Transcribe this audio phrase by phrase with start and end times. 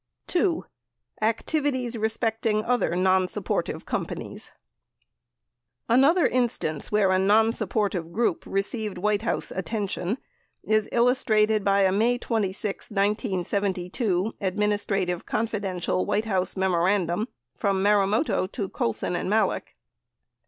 [0.29, 0.65] 96 (2)
[1.27, 4.51] Activities Respecting Other Nonmpportive Companies
[5.87, 10.17] Another instance where a nonsupportive group received White House attention
[10.63, 18.51] is illustrated by a May 26, 1972, "Administrative Con fidential" White House memorandum from Marumoto
[18.51, 19.75] to Colson and Malek.